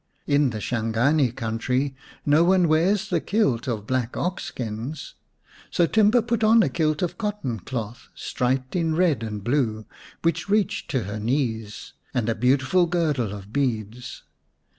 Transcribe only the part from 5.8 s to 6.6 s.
Timba put